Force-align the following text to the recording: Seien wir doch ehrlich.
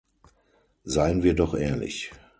Seien 0.83 1.21
wir 1.21 1.35
doch 1.35 1.53
ehrlich. 1.53 2.11